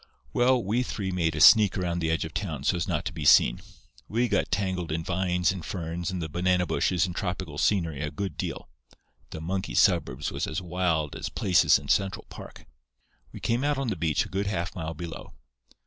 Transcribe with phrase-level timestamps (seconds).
[0.33, 3.13] "Well, we three made a sneak around the edge of town so as not to
[3.13, 3.61] be seen.
[4.07, 8.09] We got tangled in vines and ferns and the banana bushes and tropical scenery a
[8.09, 8.67] good deal.
[9.29, 12.65] The monkey suburbs was as wild as places in Central Park.
[13.31, 15.33] We came out on the beach a good half mile below.